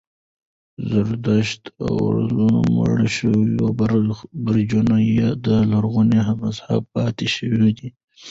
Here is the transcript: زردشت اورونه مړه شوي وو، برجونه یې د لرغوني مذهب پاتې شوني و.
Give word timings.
زردشت 0.89 1.63
اورونه 1.87 2.57
مړه 2.75 3.07
شوي 3.17 3.45
وو، 3.57 3.69
برجونه 4.45 4.95
یې 5.15 5.27
د 5.45 5.47
لرغوني 5.71 6.21
مذهب 6.41 6.81
پاتې 6.95 7.25
شوني 7.35 7.71
و. 7.91 7.95